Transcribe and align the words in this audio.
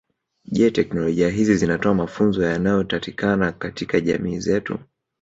Je 0.51 0.69
teknolojia 0.77 1.29
hizi 1.29 1.55
zinatoa 1.55 1.93
mafunzo 1.93 2.43
yanayotakikana 2.43 3.51
katika 3.51 3.99
jamii 4.01 4.39
zetu 4.39 4.79